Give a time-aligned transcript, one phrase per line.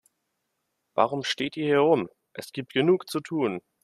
[0.95, 3.61] Warum steht ihr hier herum, es gibt genug zu tun.